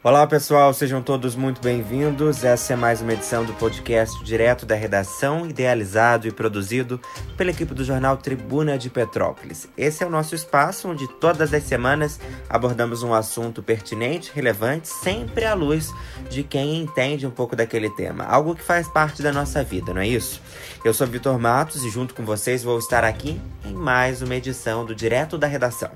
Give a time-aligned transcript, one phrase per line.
[0.00, 2.44] Olá pessoal, sejam todos muito bem-vindos.
[2.44, 7.00] Essa é mais uma edição do podcast direto da redação, idealizado e produzido
[7.36, 9.68] pela equipe do jornal Tribuna de Petrópolis.
[9.76, 15.44] Esse é o nosso espaço onde todas as semanas abordamos um assunto pertinente, relevante, sempre
[15.44, 15.92] à luz
[16.30, 20.00] de quem entende um pouco daquele tema, algo que faz parte da nossa vida, não
[20.00, 20.40] é isso?
[20.84, 24.86] Eu sou Vitor Matos e junto com vocês vou estar aqui em mais uma edição
[24.86, 25.90] do Direto da Redação.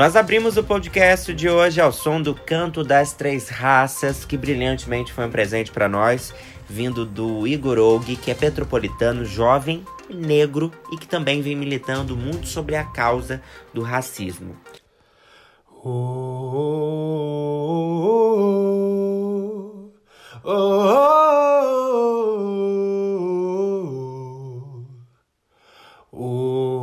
[0.00, 5.12] Nós abrimos o podcast de hoje ao som do Canto das Três Raças, que brilhantemente
[5.12, 6.34] foi um presente para nós,
[6.66, 12.46] vindo do Igor Og, que é petropolitano, jovem, negro e que também vem militando muito
[12.46, 13.42] sobre a causa
[13.74, 14.56] do racismo.
[15.84, 15.90] Oh,
[20.42, 20.50] oh,
[26.10, 26.79] oh,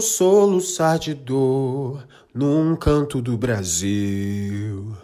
[0.00, 2.02] um soluçar de dor
[2.34, 4.96] num canto do Brasil.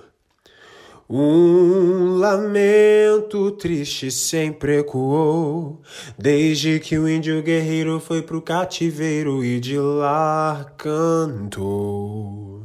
[1.08, 5.82] Um lamento triste sempre ecoou,
[6.18, 12.64] desde que o índio guerreiro foi pro cativeiro e de lá cantou.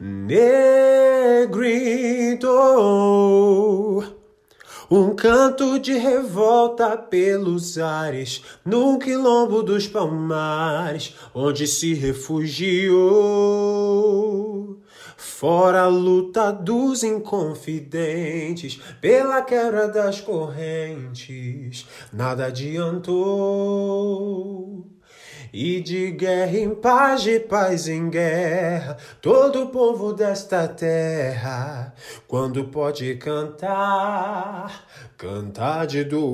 [0.00, 0.88] Negrito
[4.90, 12.96] um canto de revolta pelos ares, no quilombo dos palmares, onde se refugiou.
[15.16, 23.26] Fora a luta dos inconfidentes, pela quebra das correntes, nada adiantou.
[25.52, 31.94] E de guerra em paz, de paz em guerra, todo o povo desta terra,
[32.26, 36.26] quando pode cantar, cantar de dor.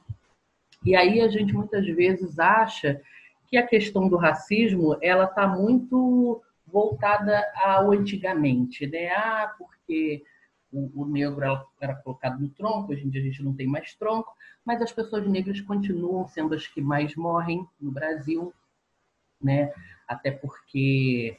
[0.85, 3.01] E aí a gente muitas vezes acha
[3.47, 9.07] que a questão do racismo ela está muito voltada ao antigamente, né?
[9.09, 10.23] Ah, porque
[10.71, 13.93] o, o negro era, colocado no tronco, hoje em dia a gente não tem mais
[13.95, 14.31] tronco,
[14.65, 18.53] mas as pessoas negras continuam sendo as que mais morrem no Brasil,
[19.41, 19.71] né?
[20.07, 21.37] Até porque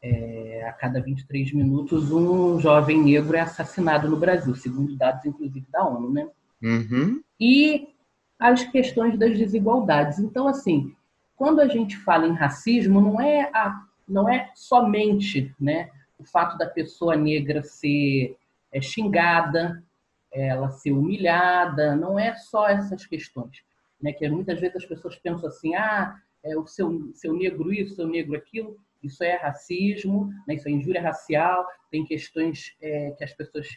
[0.00, 5.66] é, a cada 23 minutos um jovem negro é assassinado no Brasil, segundo dados inclusive
[5.70, 6.28] da ONU, né?
[6.62, 7.22] Uhum.
[7.40, 7.88] E
[8.38, 10.18] as questões das desigualdades.
[10.18, 10.94] Então, assim,
[11.36, 16.56] quando a gente fala em racismo, não é, a, não é somente né, o fato
[16.56, 18.36] da pessoa negra ser
[18.72, 19.82] é, xingada,
[20.30, 23.62] ela ser humilhada, não é só essas questões.
[24.00, 27.96] Né, que muitas vezes as pessoas pensam assim, ah, é, o seu, seu negro isso,
[27.96, 30.54] seu negro aquilo, isso é racismo, né?
[30.54, 33.68] isso é injúria racial, tem questões é, que as pessoas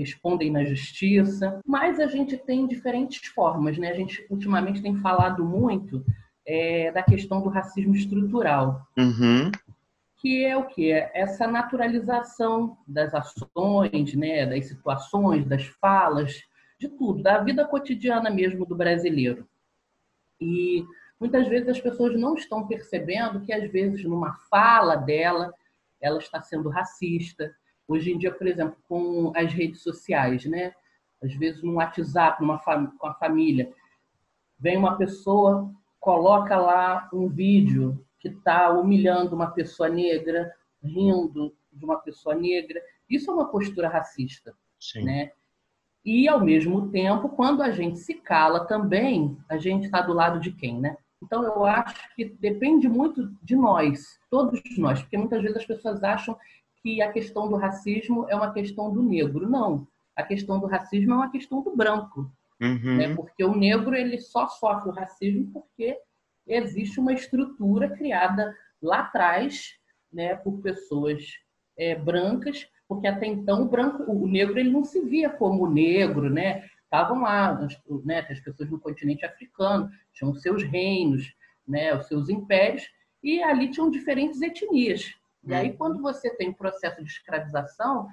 [0.00, 3.90] respondem na justiça, mas a gente tem diferentes formas, né?
[3.90, 6.04] A gente ultimamente tem falado muito
[6.46, 9.52] é, da questão do racismo estrutural, uhum.
[10.16, 14.46] que é o que essa naturalização das ações, né?
[14.46, 16.42] Das situações, das falas,
[16.78, 19.46] de tudo, da vida cotidiana mesmo do brasileiro.
[20.40, 20.84] E
[21.20, 25.52] muitas vezes as pessoas não estão percebendo que, às vezes, numa fala dela,
[26.00, 27.54] ela está sendo racista.
[27.90, 30.72] Hoje em dia, por exemplo, com as redes sociais, né?
[31.20, 33.72] Às vezes, no WhatsApp, numa com a família,
[34.60, 41.84] vem uma pessoa, coloca lá um vídeo que está humilhando uma pessoa negra, rindo de
[41.84, 42.80] uma pessoa negra.
[43.08, 45.02] Isso é uma postura racista, Sim.
[45.02, 45.32] né?
[46.04, 50.38] E, ao mesmo tempo, quando a gente se cala também, a gente está do lado
[50.38, 50.96] de quem, né?
[51.20, 56.04] Então, eu acho que depende muito de nós, todos nós, porque muitas vezes as pessoas
[56.04, 56.38] acham
[56.82, 59.48] que a questão do racismo é uma questão do negro.
[59.48, 59.86] Não,
[60.16, 62.30] a questão do racismo é uma questão do branco.
[62.60, 62.96] Uhum.
[62.96, 63.14] Né?
[63.14, 65.98] Porque o negro ele só sofre o racismo porque
[66.46, 69.74] existe uma estrutura criada lá atrás
[70.12, 71.24] né, por pessoas
[71.76, 76.28] é, brancas porque até então o branco, o negro ele não se via como negro,
[76.28, 76.64] né?
[76.82, 77.56] Estavam lá,
[78.04, 81.32] né, as pessoas no continente africano tinham seus reinos,
[81.68, 82.82] né, os seus impérios,
[83.22, 85.14] e ali tinham diferentes etnias.
[85.42, 88.08] E aí, quando você tem um processo de escravização,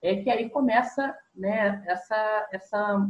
[0.00, 3.08] é que aí começa né, essa, essa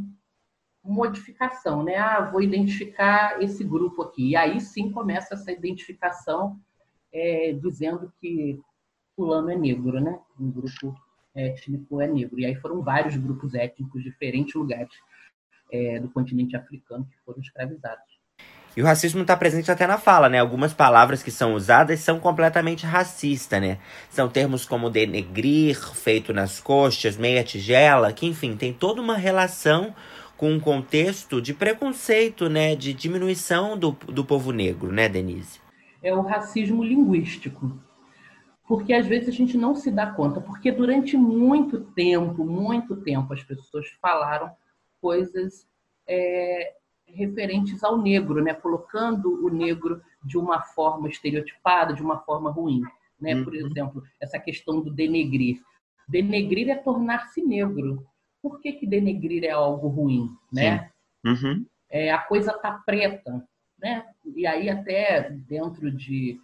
[0.83, 1.97] modificação, né?
[1.97, 4.29] Ah, vou identificar esse grupo aqui.
[4.29, 6.59] E aí sim começa essa identificação
[7.11, 8.61] é, dizendo que
[9.15, 10.19] fulano é negro, né?
[10.39, 10.95] Um grupo
[11.33, 12.39] étnico é negro.
[12.39, 14.93] E aí foram vários grupos étnicos, diferentes lugares
[15.71, 18.12] é, do continente africano que foram escravizados.
[18.75, 20.39] E o racismo está presente até na fala, né?
[20.39, 23.77] Algumas palavras que são usadas são completamente racistas, né?
[24.09, 29.93] São termos como denegrir, feito nas coxas, meia tigela, que enfim, tem toda uma relação
[30.35, 32.75] com um contexto de preconceito, né?
[32.75, 35.59] De diminuição do, do povo negro, né, Denise?
[36.01, 37.79] É o racismo linguístico
[38.67, 43.33] porque às vezes a gente não se dá conta, porque durante muito tempo, muito tempo,
[43.33, 44.51] as pessoas falaram
[45.01, 45.67] coisas
[46.07, 46.73] é,
[47.13, 48.53] referentes ao negro, né?
[48.53, 52.81] colocando o negro de uma forma estereotipada, de uma forma ruim.
[53.19, 53.35] Né?
[53.35, 53.43] Uhum.
[53.43, 55.61] Por exemplo, essa questão do denegrir.
[56.07, 58.05] Denegrir é tornar-se negro.
[58.41, 60.29] Por que, que denegrir é algo ruim?
[60.51, 60.89] Né?
[61.25, 61.65] Uhum.
[61.89, 63.47] É, a coisa tá preta.
[63.79, 64.05] Né?
[64.35, 66.39] E aí, até dentro de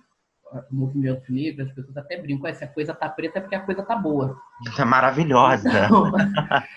[0.71, 3.83] movimento negro, as pessoas até brincam, se a coisa tá preta é porque a coisa
[3.83, 4.39] tá boa.
[4.67, 5.69] Isso é maravilhosa.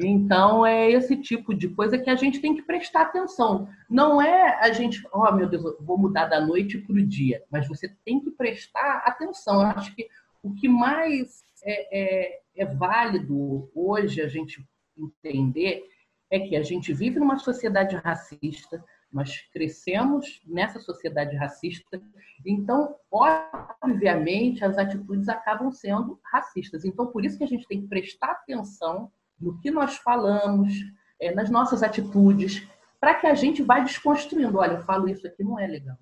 [0.00, 3.68] Então, então, é esse tipo de coisa que a gente tem que prestar atenção.
[3.88, 7.68] Não é a gente, oh meu Deus, vou mudar da noite para o dia, mas
[7.68, 9.60] você tem que prestar atenção.
[9.60, 10.08] Eu acho que
[10.42, 14.64] o que mais é, é, é válido hoje a gente
[14.96, 15.82] entender
[16.30, 22.00] é que a gente vive numa sociedade racista, nós crescemos nessa sociedade racista,
[22.46, 26.84] então, obviamente, as atitudes acabam sendo racistas.
[26.84, 30.72] Então, por isso que a gente tem que prestar atenção no que nós falamos,
[31.20, 32.66] é, nas nossas atitudes,
[33.00, 34.58] para que a gente vá desconstruindo.
[34.58, 35.98] Olha, eu falo isso aqui, não é legal.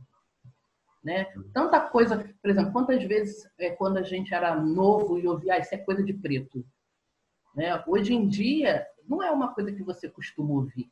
[1.03, 1.25] Né?
[1.55, 5.59] Tanta coisa, por exemplo, quantas vezes é, quando a gente era novo e ouvia, ah,
[5.59, 6.65] isso é coisa de preto.
[7.55, 7.83] Né?
[7.87, 10.91] Hoje em dia, não é uma coisa que você costuma ouvir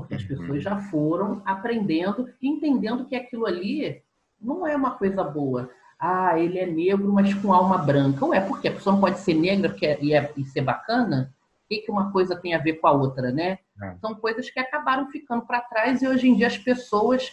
[0.00, 0.60] porque as pessoas uhum.
[0.60, 4.02] já foram aprendendo e entendendo que aquilo ali
[4.40, 5.70] não é uma coisa boa.
[5.98, 8.24] Ah, ele é negro, mas com alma branca.
[8.26, 8.68] Ué, por quê?
[8.68, 11.34] A pessoa não pode ser negra e, é, e ser bacana?
[11.64, 13.58] O que, que uma coisa tem a ver com a outra, né?
[13.82, 13.94] É.
[14.00, 17.32] São coisas que acabaram ficando para trás e hoje em dia as pessoas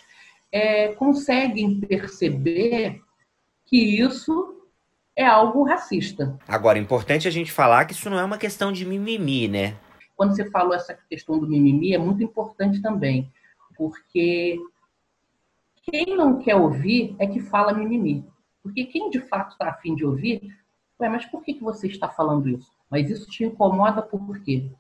[0.51, 3.01] é, conseguem perceber
[3.65, 4.55] que isso
[5.15, 6.38] é algo racista.
[6.48, 9.75] Agora, é importante a gente falar que isso não é uma questão de mimimi, né?
[10.15, 13.31] Quando você falou essa questão do mimimi, é muito importante também,
[13.75, 14.60] porque
[15.84, 18.25] quem não quer ouvir é que fala mimimi.
[18.63, 20.57] Porque quem de fato está afim de ouvir,
[21.00, 22.72] ué, mas por que, que você está falando isso?
[22.89, 24.72] Mas isso te incomoda por quê?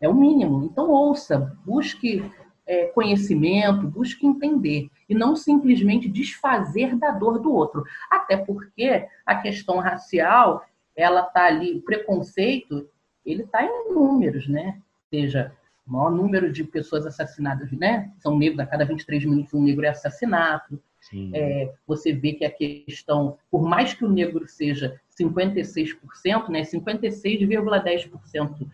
[0.00, 0.64] É o mínimo.
[0.64, 2.30] Então ouça, busque
[2.66, 7.84] é, conhecimento, busque entender e não simplesmente desfazer da dor do outro.
[8.10, 10.64] Até porque a questão racial,
[10.96, 12.88] ela está ali, o preconceito,
[13.24, 14.76] ele está em números, né?
[14.76, 15.52] Ou seja,
[15.86, 18.12] o maior número de pessoas assassinadas, né?
[18.18, 20.80] São negros, a cada 23 minutos um negro é assassinado.
[21.34, 26.62] É, você vê que a questão, por mais que o negro seja 56%, né?
[26.62, 28.66] 56,10%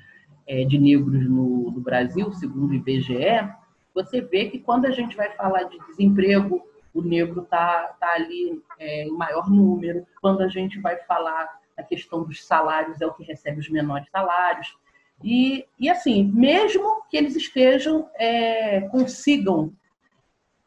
[0.46, 3.50] é, de negros no, no Brasil, segundo o IBGE,
[3.94, 6.62] você vê que quando a gente vai falar de desemprego,
[6.94, 10.06] o negro está tá ali é, em maior número.
[10.20, 14.08] Quando a gente vai falar a questão dos salários, é o que recebe os menores
[14.10, 14.76] salários.
[15.22, 19.72] E, e assim, mesmo que eles estejam, é, consigam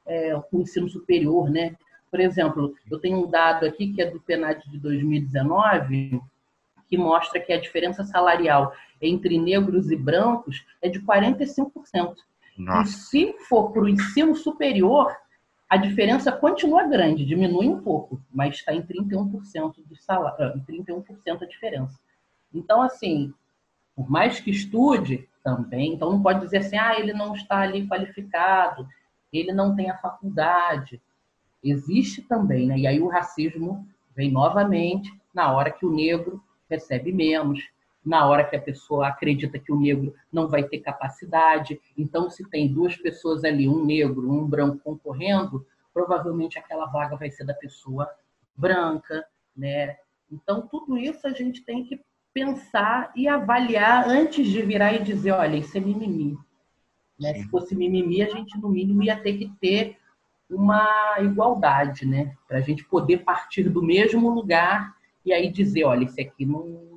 [0.05, 1.75] é, o ensino superior, né?
[2.11, 6.21] Por exemplo, eu tenho um dado aqui que é do PNAD de 2019,
[6.87, 12.15] que mostra que a diferença salarial entre negros e brancos é de 45%.
[12.55, 12.83] Nossa.
[12.83, 15.15] E se for para o ensino superior,
[15.69, 21.45] a diferença continua grande, diminui um pouco, mas está em 31% do salário, 31% a
[21.45, 21.99] diferença.
[22.53, 23.33] Então, assim,
[23.95, 27.87] por mais que estude também, então não pode dizer assim, ah, ele não está ali
[27.87, 28.87] qualificado,
[29.31, 31.01] ele não tem a faculdade.
[31.63, 32.77] Existe também, né?
[32.77, 37.67] E aí o racismo vem novamente na hora que o negro recebe menos,
[38.05, 41.79] na hora que a pessoa acredita que o negro não vai ter capacidade.
[41.97, 47.29] Então, se tem duas pessoas ali, um negro, um branco concorrendo, provavelmente aquela vaga vai
[47.31, 48.09] ser da pessoa
[48.55, 49.97] branca, né?
[50.31, 52.01] Então, tudo isso a gente tem que
[52.33, 56.37] pensar e avaliar antes de virar e dizer, olha, isso é mimimi.
[57.19, 57.35] Né?
[57.35, 59.97] Se fosse mimimi, a gente, no mínimo, ia ter que ter
[60.49, 62.35] uma igualdade, né?
[62.47, 64.95] Para a gente poder partir do mesmo lugar
[65.25, 66.92] e aí dizer, olha, esse aqui não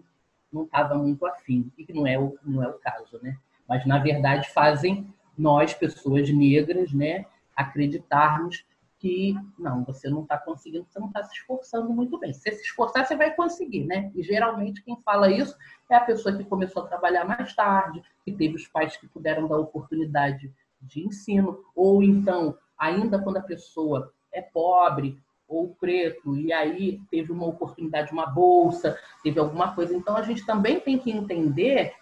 [0.57, 3.37] não estava muito afim, e que não é, o, não é o caso, né?
[3.69, 8.65] Mas, na verdade, fazem nós, pessoas negras, né, acreditarmos
[8.99, 12.33] que não, você não está conseguindo, você não está se esforçando muito bem.
[12.33, 14.11] Se você se esforçar, você vai conseguir, né?
[14.15, 15.55] E geralmente quem fala isso
[15.91, 19.47] é a pessoa que começou a trabalhar mais tarde, que teve os pais que puderam
[19.47, 26.53] dar oportunidade de ensino, ou então, ainda quando a pessoa é pobre ou preto, e
[26.53, 29.95] aí teve uma oportunidade, uma bolsa, teve alguma coisa.
[29.95, 31.93] Então a gente também tem que entender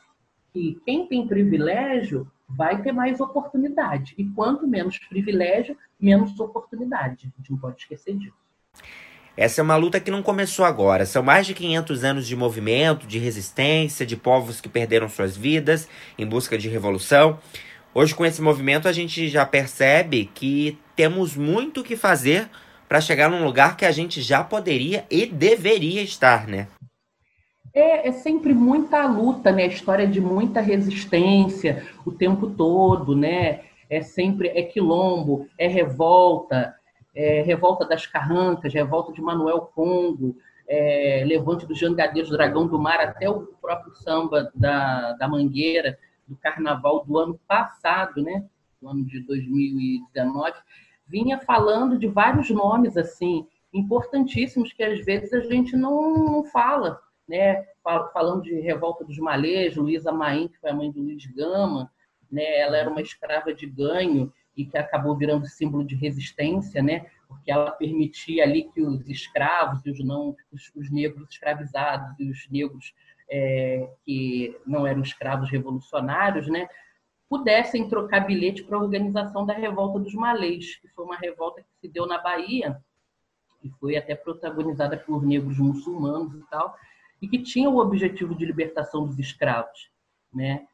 [0.52, 4.14] que quem tem privilégio vai ter mais oportunidade.
[4.16, 7.32] E quanto menos privilégio, menos oportunidade.
[7.34, 8.36] A gente não pode esquecer disso.
[9.36, 11.04] Essa é uma luta que não começou agora.
[11.04, 15.88] São mais de 500 anos de movimento, de resistência, de povos que perderam suas vidas
[16.16, 17.40] em busca de revolução.
[17.92, 22.48] Hoje, com esse movimento, a gente já percebe que temos muito o que fazer
[22.94, 26.68] para chegar num lugar que a gente já poderia e deveria estar, né?
[27.74, 29.66] É, é, sempre muita luta, né?
[29.66, 33.62] História de muita resistência o tempo todo, né?
[33.90, 36.72] É sempre é quilombo, é revolta,
[37.12, 40.36] é revolta das Carrancas, revolta de Manuel Congo,
[40.68, 45.98] é, levante dos Jangadeiros, Dragão do Mar, até o próprio samba da, da Mangueira,
[46.28, 48.44] do Carnaval do ano passado, né?
[48.80, 50.52] Do ano de 2019
[51.06, 57.00] vinha falando de vários nomes assim importantíssimos que às vezes a gente não, não fala,
[57.28, 57.64] né?
[58.12, 61.90] Falando de Revolta dos Malês, Luísa Maim, que foi a mãe do Luiz Gama,
[62.30, 62.60] né?
[62.60, 67.06] Ela era uma escrava de ganho e que acabou virando símbolo de resistência, né?
[67.26, 72.48] Porque ela permitia ali que os escravos os não os, os negros escravizados e os
[72.48, 72.94] negros
[73.28, 76.68] é, que não eram escravos revolucionários, né?
[77.34, 81.68] Pudessem trocar bilhete para a organização da Revolta dos Malês, que foi uma revolta que
[81.80, 82.80] se deu na Bahia
[83.60, 86.76] e foi até protagonizada por negros muçulmanos e tal,
[87.20, 89.90] e que tinha o objetivo de libertação dos escravos,
[90.32, 90.64] né?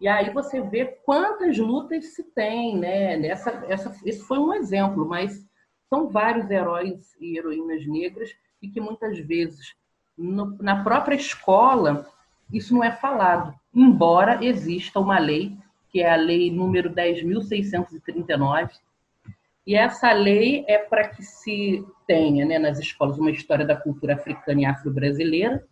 [0.00, 3.18] E aí você vê quantas lutas se tem, né?
[3.18, 5.46] Nessa, essa, esse foi um exemplo, mas
[5.90, 8.30] são vários heróis e heroínas negras
[8.62, 9.74] e que muitas vezes
[10.16, 12.06] no, na própria escola
[12.50, 15.62] isso não é falado, embora exista uma lei
[15.94, 18.70] que é a lei número 10.639.
[19.64, 24.14] E essa lei é para que se tenha né, nas escolas uma história da cultura
[24.14, 25.64] africana e afro-brasileira.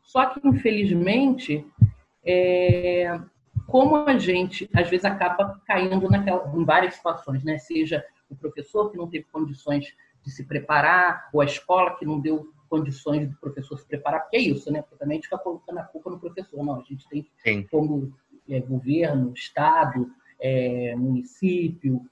[0.00, 1.66] Só que, infelizmente,
[2.24, 3.20] é,
[3.66, 7.58] como a gente às vezes acaba caindo naquela, em várias situações, né?
[7.58, 12.18] seja o professor que não teve condições de se preparar, ou a escola que não
[12.18, 14.80] deu condições do professor se preparar, porque é isso, né?
[14.80, 16.64] Porque também a gente fica colocando a culpa no professor.
[16.64, 17.66] Não, a gente tem Sim.
[17.70, 18.16] como
[18.48, 22.04] é, governo, estado, é, município,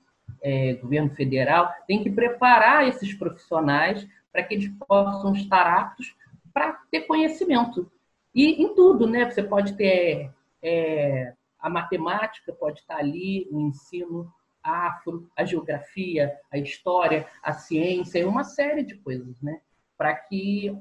[0.43, 6.15] é, governo federal, tem que preparar esses profissionais para que eles possam estar aptos
[6.53, 7.91] para ter conhecimento.
[8.35, 9.29] E em tudo, né?
[9.29, 10.31] Você pode ter
[10.63, 14.33] é, a matemática, pode estar ali, o ensino
[14.63, 19.61] afro, a geografia, a história, a ciência, uma série de coisas, né?
[19.97, 20.77] Para que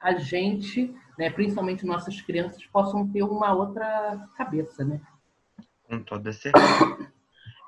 [0.00, 5.00] a gente né, principalmente nossas crianças, possam ter uma outra cabeça, né?
[5.88, 6.64] Com toda certeza.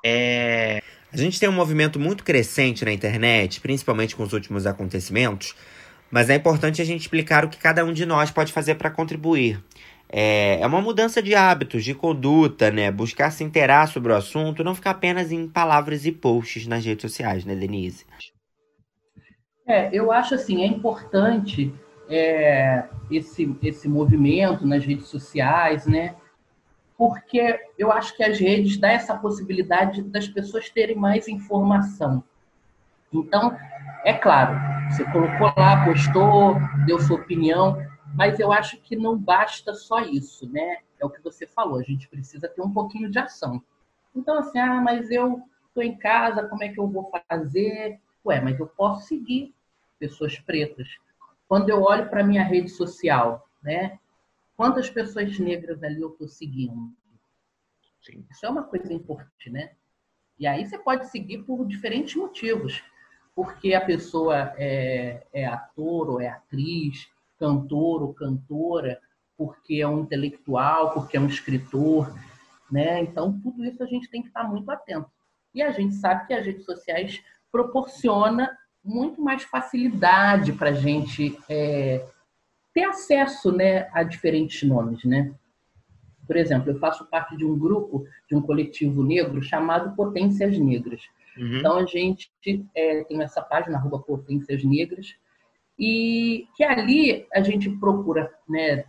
[0.04, 0.82] É...
[1.12, 5.54] A gente tem um movimento muito crescente na internet, principalmente com os últimos acontecimentos,
[6.10, 8.90] mas é importante a gente explicar o que cada um de nós pode fazer para
[8.90, 9.62] contribuir.
[10.08, 12.90] É, é uma mudança de hábitos, de conduta, né?
[12.90, 17.02] Buscar se inteirar sobre o assunto, não ficar apenas em palavras e posts nas redes
[17.02, 18.04] sociais, né, Denise?
[19.66, 21.74] É, eu acho assim, é importante
[22.08, 26.16] é, esse, esse movimento nas redes sociais, né?
[26.96, 32.24] Porque eu acho que as redes dão essa possibilidade das pessoas terem mais informação.
[33.12, 33.56] Então,
[34.04, 34.58] é claro,
[34.90, 37.76] você colocou lá, postou, deu sua opinião,
[38.14, 40.78] mas eu acho que não basta só isso, né?
[40.98, 43.62] É o que você falou, a gente precisa ter um pouquinho de ação.
[44.14, 48.00] Então, assim, ah, mas eu estou em casa, como é que eu vou fazer?
[48.24, 49.54] Ué, mas eu posso seguir
[49.98, 50.88] pessoas pretas.
[51.48, 53.98] Quando eu olho para minha rede social, né?
[54.56, 56.92] Quantas pessoas negras ali eu estou seguindo?
[58.02, 58.24] Sim.
[58.30, 59.72] Isso é uma coisa importante, né?
[60.38, 62.82] E aí você pode seguir por diferentes motivos.
[63.34, 67.06] Porque a pessoa é, é ator ou é atriz,
[67.38, 68.98] cantor ou cantora,
[69.36, 72.14] porque é um intelectual, porque é um escritor,
[72.70, 73.02] né?
[73.02, 75.10] Então, tudo isso a gente tem que estar muito atento.
[75.54, 77.22] E a gente sabe que as redes sociais
[77.52, 82.06] proporciona muito mais facilidade para a gente é,
[82.72, 85.34] ter acesso né, a diferentes nomes, né?
[86.26, 91.02] Por exemplo, eu faço parte de um grupo, de um coletivo negro chamado Potências Negras.
[91.36, 91.58] Uhum.
[91.58, 92.30] Então, a gente
[92.74, 95.14] é, tem essa página, arroba Potências Negras,
[95.78, 98.84] e que ali a gente procura né,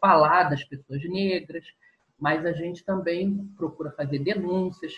[0.00, 1.64] falar das pessoas negras,
[2.18, 4.92] mas a gente também procura fazer denúncias.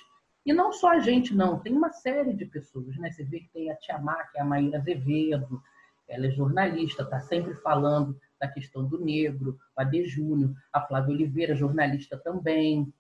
[0.49, 2.97] E não só a gente, não, tem uma série de pessoas.
[2.97, 3.11] Né?
[3.11, 5.63] Você vê que tem a Tia Má, que é a Maíra Azevedo,
[6.09, 11.15] ela é jornalista, está sempre falando da questão do negro, a De Júnior, a Flávia
[11.15, 12.91] Oliveira, jornalista também,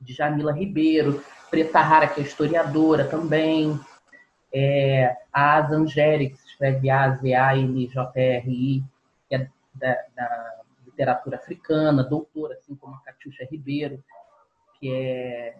[0.00, 3.78] de Jamila Ribeiro, Preta Rara, que é historiadora também,
[4.52, 8.82] é, a Asa Angélica, que se escreve A-Z-A-N-J-R-I,
[9.28, 14.02] que é da, da, literatura africana, doutora, assim como a Catiuxa Ribeiro,
[14.80, 15.56] que é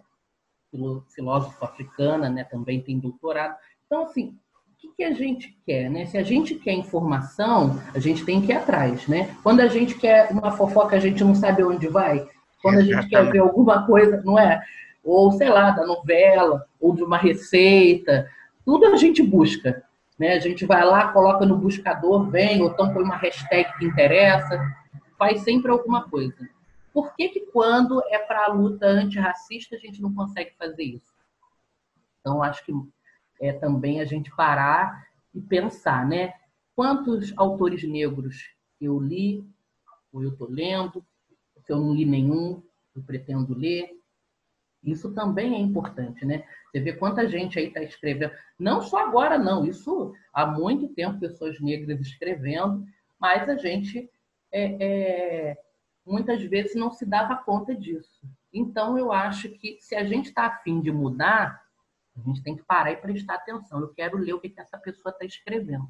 [1.13, 3.55] filósofa africana, né, também tem doutorado.
[3.85, 4.37] Então, assim,
[4.73, 5.89] o que, que a gente quer?
[5.89, 6.05] Né?
[6.05, 9.07] Se a gente quer informação, a gente tem que ir atrás.
[9.07, 9.35] Né?
[9.41, 12.27] Quando a gente quer uma fofoca, a gente não sabe onde vai.
[12.61, 14.61] Quando a gente quer ver alguma coisa, não é?
[15.03, 18.27] Ou, sei lá, da novela, ou de uma receita,
[18.65, 19.83] tudo a gente busca.
[20.17, 20.33] Né?
[20.33, 24.59] A gente vai lá, coloca no buscador, vem, ou então põe uma hashtag que interessa,
[25.17, 26.35] faz sempre alguma coisa.
[26.95, 31.13] Por que, que quando é para a luta antirracista a gente não consegue fazer isso?
[32.21, 32.71] Então, acho que
[33.41, 36.33] é também a gente parar e pensar, né?
[36.73, 39.45] Quantos autores negros eu li,
[40.09, 41.05] ou eu estou lendo,
[41.65, 42.63] se eu não li nenhum,
[42.95, 44.01] eu pretendo ler.
[44.81, 46.47] Isso também é importante, né?
[46.71, 48.31] Você vê quanta gente aí está escrevendo.
[48.57, 49.65] Não só agora, não.
[49.65, 52.85] Isso há muito tempo, pessoas negras escrevendo,
[53.19, 54.09] mas a gente
[54.49, 55.57] é, é,
[56.05, 58.21] muitas vezes não se dava conta disso.
[58.53, 61.65] Então, eu acho que se a gente está afim de mudar,
[62.15, 63.79] a gente tem que parar e prestar atenção.
[63.81, 65.87] Eu quero ler o que, que essa pessoa está escrevendo.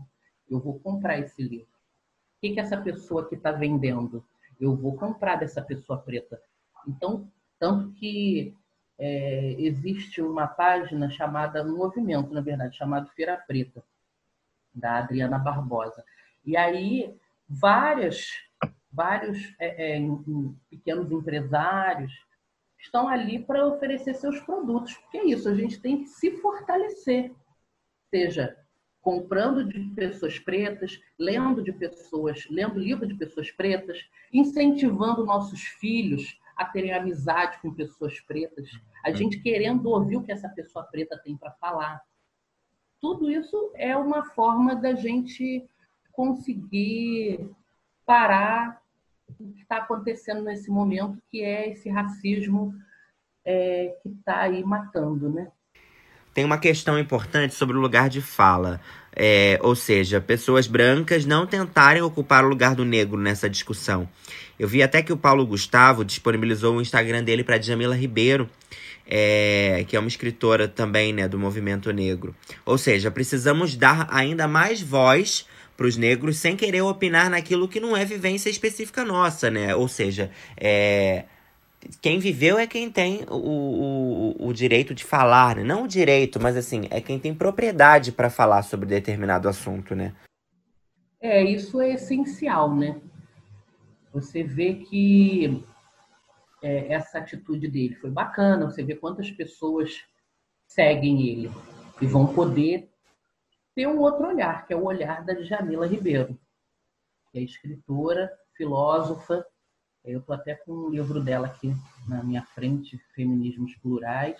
[0.49, 1.67] Eu vou comprar esse livro.
[1.67, 4.25] O que, que essa pessoa que está vendendo?
[4.59, 6.41] Eu vou comprar dessa pessoa preta.
[6.87, 8.55] Então, tanto que
[8.97, 13.83] é, existe uma página chamada, um movimento, na verdade, chamado Feira Preta,
[14.73, 16.03] da Adriana Barbosa.
[16.45, 17.15] E aí,
[17.47, 18.29] várias,
[18.95, 20.01] vários é, é,
[20.69, 22.13] pequenos empresários
[22.79, 24.93] estão ali para oferecer seus produtos.
[24.93, 27.33] Porque é isso, a gente tem que se fortalecer.
[28.09, 28.57] Seja
[29.01, 34.03] comprando de pessoas pretas, lendo de pessoas, lendo livro de pessoas pretas,
[34.33, 38.67] incentivando nossos filhos a terem amizade com pessoas pretas,
[39.05, 39.15] a uhum.
[39.15, 42.01] gente querendo ouvir o que essa pessoa preta tem para falar.
[42.99, 45.69] Tudo isso é uma forma da gente
[46.11, 47.47] conseguir
[48.07, 48.81] parar
[49.27, 52.73] o que está acontecendo nesse momento, que é esse racismo
[53.45, 55.47] é, que está aí matando, né?
[56.33, 58.81] Tem uma questão importante sobre o lugar de fala.
[59.15, 64.09] É, ou seja, pessoas brancas não tentarem ocupar o lugar do negro nessa discussão.
[64.59, 68.49] Eu vi até que o Paulo Gustavo disponibilizou o Instagram dele para Jamila Ribeiro,
[69.07, 72.35] é, que é uma escritora também né, do movimento negro.
[72.65, 77.79] Ou seja, precisamos dar ainda mais voz para os negros sem querer opinar naquilo que
[77.79, 79.75] não é vivência específica nossa, né?
[79.75, 81.25] Ou seja, é,
[82.01, 85.63] quem viveu é quem tem o, o, o direito de falar, né?
[85.63, 90.13] Não o direito, mas assim, é quem tem propriedade para falar sobre determinado assunto, né?
[91.21, 92.99] É, isso é essencial, né?
[94.13, 95.63] Você vê que
[96.61, 100.03] é, essa atitude dele foi bacana, você vê quantas pessoas
[100.67, 101.51] seguem ele
[102.01, 102.89] e vão poder
[103.75, 106.39] ter um outro olhar, que é o olhar da Jamila Ribeiro,
[107.31, 109.45] que é escritora, filósofa,
[110.03, 111.73] Eu estou até com um livro dela aqui
[112.07, 114.39] na minha frente, Feminismos Plurais.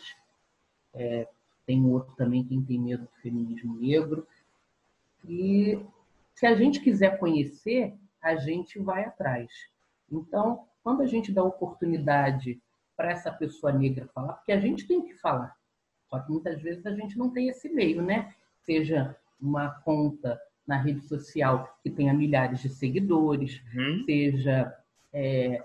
[0.94, 1.28] É,
[1.66, 4.28] tem outro também, Quem Tem Medo do Feminismo Negro.
[5.28, 5.84] E
[6.36, 9.50] se a gente quiser conhecer, a gente vai atrás.
[10.10, 12.62] Então, quando a gente dá oportunidade
[12.96, 15.58] para essa pessoa negra falar, porque a gente tem que falar,
[16.10, 18.34] só que muitas vezes a gente não tem esse meio, né?
[18.62, 24.04] Seja uma conta na rede social que tenha milhares de seguidores, uhum.
[24.06, 24.76] seja
[25.14, 25.64] é,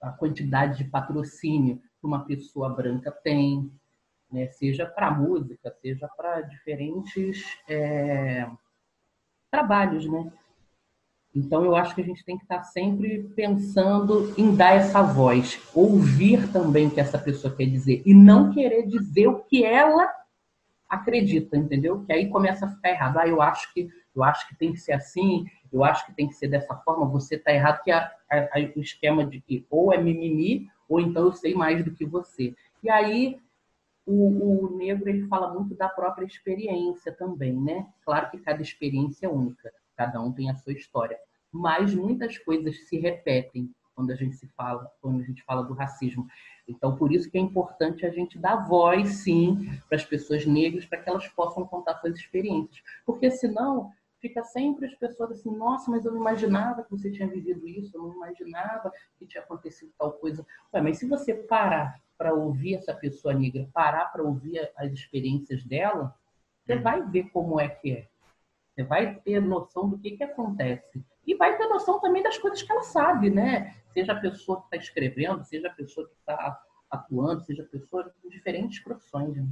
[0.00, 3.70] a quantidade de patrocínio que uma pessoa branca tem,
[4.30, 4.48] né?
[4.48, 8.48] seja para música, seja para diferentes é,
[9.50, 10.32] trabalhos, né?
[11.34, 15.58] Então eu acho que a gente tem que estar sempre pensando em dar essa voz,
[15.74, 20.12] ouvir também o que essa pessoa quer dizer e não querer dizer o que ela
[20.92, 22.04] acredita, entendeu?
[22.04, 23.18] Que aí começa a ficar errado.
[23.18, 26.28] Ah, eu acho que eu acho que tem que ser assim, eu acho que tem
[26.28, 27.06] que ser dessa forma.
[27.06, 27.90] Você está errado que
[28.76, 32.54] o esquema de que ou é mimimi ou então eu sei mais do que você.
[32.82, 33.40] E aí
[34.04, 37.86] o, o, negro ele fala muito da própria experiência também, né?
[38.04, 41.18] Claro que cada experiência é única, cada um tem a sua história,
[41.50, 45.74] mas muitas coisas se repetem quando a gente se fala, quando a gente fala do
[45.74, 46.26] racismo.
[46.66, 50.86] Então, por isso que é importante a gente dar voz, sim, para as pessoas negras,
[50.86, 55.90] para que elas possam contar suas experiências, porque senão fica sempre as pessoas assim, nossa,
[55.90, 59.92] mas eu não imaginava que você tinha vivido isso, eu não imaginava que tinha acontecido
[59.98, 60.46] tal coisa.
[60.72, 65.64] Ué, mas se você parar para ouvir essa pessoa negra, parar para ouvir as experiências
[65.64, 66.14] dela,
[66.64, 66.82] você uhum.
[66.82, 68.08] vai ver como é que é.
[68.74, 71.04] Você vai ter noção do que, que acontece.
[71.26, 73.76] E vai ter noção também das coisas que ela sabe, né?
[73.92, 76.58] Seja a pessoa que está escrevendo, seja a pessoa que está
[76.90, 79.36] atuando, seja a pessoa de diferentes profissões.
[79.36, 79.46] Né?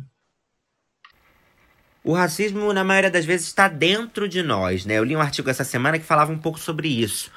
[2.03, 4.95] O racismo, na maioria das vezes, está dentro de nós, né?
[4.99, 7.31] Eu li um artigo essa semana que falava um pouco sobre isso.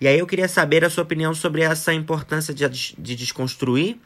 [0.00, 3.96] E aí eu queria saber a sua opinião sobre essa importância de, de desconstruir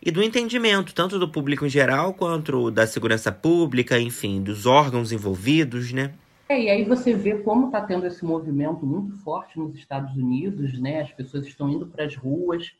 [0.00, 5.10] e do entendimento, tanto do público em geral quanto da segurança pública, enfim, dos órgãos
[5.10, 6.12] envolvidos, né?
[6.50, 10.78] É, e aí você vê como está tendo esse movimento muito forte nos Estados Unidos,
[10.80, 11.02] né?
[11.02, 12.74] As pessoas estão indo para as ruas.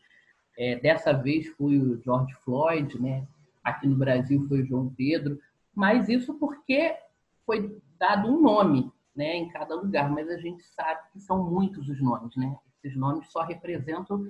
[0.56, 3.28] É, dessa vez foi o George Floyd, né?
[3.62, 5.38] Aqui no Brasil foi o João Pedro.
[5.74, 6.96] Mas isso porque
[7.44, 11.88] foi dado um nome, né, em cada lugar, mas a gente sabe que são muitos
[11.88, 12.56] os nomes, né?
[12.82, 14.26] Esses nomes só representam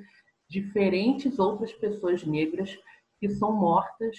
[0.48, 2.76] diferentes outras pessoas negras
[3.20, 4.16] que são mortas,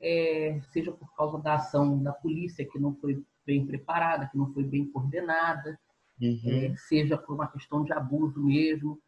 [0.00, 4.52] é, seja por causa da ação da polícia que não foi bem preparada, que não
[4.52, 5.78] foi bem coordenada,
[6.20, 6.40] uhum.
[6.46, 9.00] é, seja por uma questão de abuso mesmo.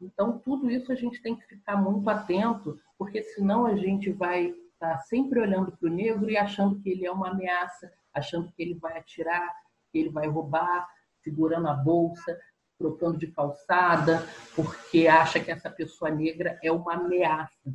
[0.00, 4.46] Então, tudo isso a gente tem que ficar muito atento, porque senão a gente vai
[4.46, 8.50] estar tá sempre olhando para o negro e achando que ele é uma ameaça, achando
[8.52, 9.54] que ele vai atirar,
[9.94, 10.88] ele vai roubar,
[11.22, 12.36] segurando a bolsa,
[12.76, 17.72] trocando de calçada, porque acha que essa pessoa negra é uma ameaça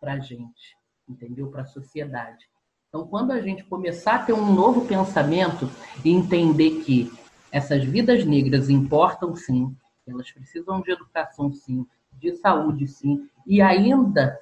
[0.00, 0.76] para a gente,
[1.08, 1.48] entendeu?
[1.48, 2.48] Para a sociedade.
[2.90, 5.70] Então, quando a gente começar a ter um novo pensamento
[6.04, 7.08] e entender que
[7.52, 14.40] essas vidas negras importam sim, elas precisam de educação sim, de saúde sim, e ainda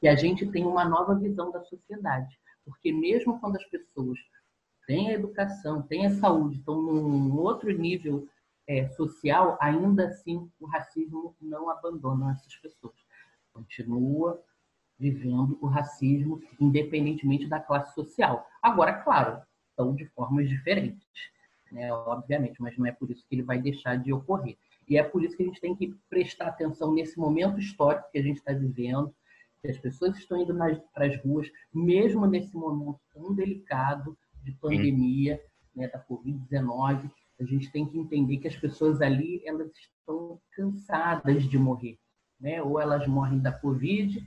[0.00, 2.36] que a gente tem uma nova visão da sociedade.
[2.64, 4.18] Porque mesmo quando as pessoas
[4.84, 8.26] tem a educação, tem a saúde, estão num outro nível
[8.66, 12.96] é, social, ainda assim o racismo não abandona essas pessoas.
[13.52, 14.42] Continua
[14.98, 18.46] vivendo o racismo independentemente da classe social.
[18.62, 19.42] Agora, claro,
[19.76, 21.06] são de formas diferentes,
[21.72, 21.92] né?
[21.92, 24.56] obviamente, mas não é por isso que ele vai deixar de ocorrer.
[24.88, 28.18] E é por isso que a gente tem que prestar atenção nesse momento histórico que
[28.18, 29.14] a gente está vivendo,
[29.62, 30.54] que as pessoas estão indo
[30.92, 35.40] para as ruas, mesmo nesse momento tão delicado, de pandemia,
[35.74, 41.44] né, da Covid-19, a gente tem que entender que as pessoas ali elas estão cansadas
[41.44, 41.98] de morrer,
[42.38, 42.62] né?
[42.62, 44.24] Ou elas morrem da Covid,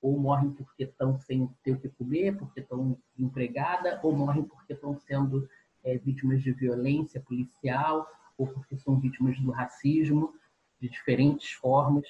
[0.00, 4.72] ou morrem porque estão sem ter o que comer, porque estão empregadas, ou morrem porque
[4.72, 5.48] estão sendo
[5.84, 8.06] é, vítimas de violência policial,
[8.36, 10.32] ou porque são vítimas do racismo
[10.80, 12.06] de diferentes formas.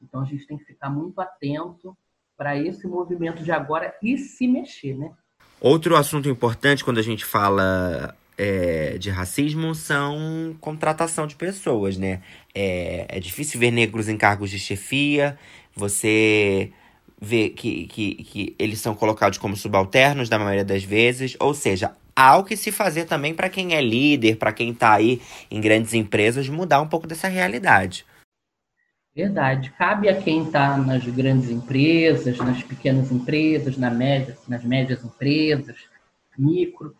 [0.00, 1.96] Então a gente tem que ficar muito atento
[2.36, 5.12] para esse movimento de agora e se mexer, né?
[5.60, 12.22] Outro assunto importante quando a gente fala é, de racismo são contratação de pessoas, né?
[12.54, 15.38] É, é difícil ver negros em cargos de chefia,
[15.76, 16.72] você
[17.20, 21.92] vê que, que, que eles são colocados como subalternos na maioria das vezes, ou seja,
[22.16, 25.60] há o que se fazer também para quem é líder, para quem está aí em
[25.60, 28.06] grandes empresas, mudar um pouco dessa realidade.
[29.14, 29.70] Verdade.
[29.72, 35.76] Cabe a quem está nas grandes empresas, nas pequenas empresas, na média, nas médias empresas,
[36.38, 36.96] micro,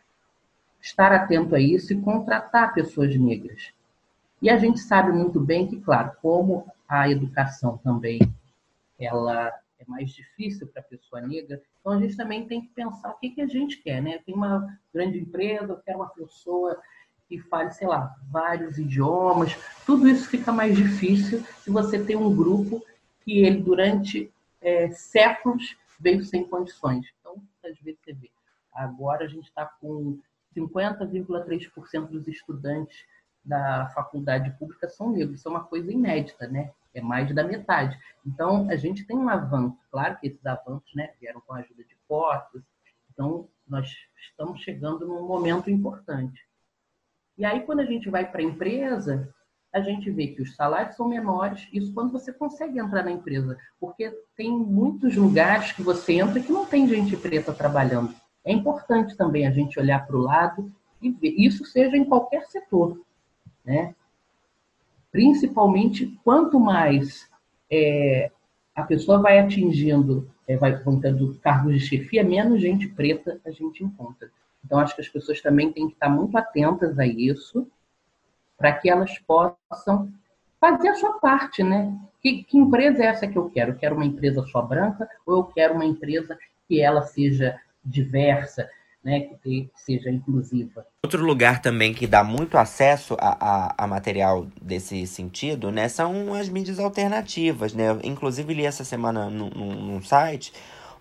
[0.83, 3.73] estar atento a isso e contratar pessoas negras.
[4.43, 8.21] E a gente sabe muito bem que, claro, como a educação também
[8.99, 9.53] ela
[9.90, 11.61] mais difícil para a pessoa negra.
[11.81, 14.18] Então a gente também tem que pensar o que, que a gente quer, né?
[14.24, 16.81] Tem uma grande empresa, eu quero uma pessoa
[17.29, 19.57] que fale, sei lá, vários idiomas.
[19.85, 22.85] Tudo isso fica mais difícil se você tem um grupo
[23.24, 27.07] que ele durante é, séculos veio sem condições.
[27.20, 28.31] Então, às vezes você vê.
[28.72, 30.18] Agora a gente está com
[30.57, 33.05] 50,3% dos estudantes
[33.44, 35.38] da faculdade pública são negros.
[35.38, 36.72] Isso é uma coisa inédita, né?
[36.94, 37.98] É mais da metade.
[38.26, 39.79] Então, a gente tem um avanço.
[39.90, 42.62] Claro que esses avanços né, vieram com a ajuda de cotas.
[43.12, 46.40] Então, nós estamos chegando num momento importante.
[47.38, 49.33] E aí, quando a gente vai para a empresa,
[49.72, 51.68] a gente vê que os salários são menores.
[51.72, 53.57] Isso quando você consegue entrar na empresa.
[53.79, 58.14] Porque tem muitos lugares que você entra que não tem gente preta trabalhando.
[58.44, 61.35] É importante também a gente olhar para o lado e ver.
[61.38, 63.00] Isso seja em qualquer setor.
[63.64, 63.94] Né?
[65.11, 67.29] Principalmente, quanto mais
[67.70, 68.31] é,
[68.75, 73.85] a pessoa vai atingindo, é, vai tendo cargos de chefia, menos gente preta a gente
[73.85, 74.31] encontra.
[74.64, 77.66] Então, acho que as pessoas também têm que estar muito atentas a isso,
[78.57, 80.12] para que elas possam
[80.61, 81.99] fazer a sua parte, né?
[82.20, 83.73] Que, que, empresa é essa que eu quero?
[83.73, 88.68] Eu quero uma empresa só branca ou eu quero uma empresa que ela seja diversa,
[89.03, 90.87] né, que, seja inclusiva.
[91.05, 96.35] Outro lugar também que dá muito acesso a, a, a, material desse sentido, né, são
[96.35, 97.99] as mídias alternativas, né?
[98.05, 100.53] Inclusive li essa semana num, num site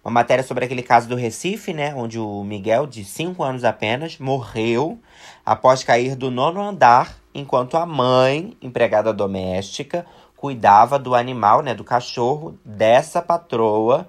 [0.03, 4.17] uma matéria sobre aquele caso do Recife, né, onde o Miguel, de 5 anos apenas,
[4.17, 4.97] morreu
[5.45, 10.05] após cair do nono andar, enquanto a mãe, empregada doméstica,
[10.37, 14.07] cuidava do animal, né, do cachorro dessa patroa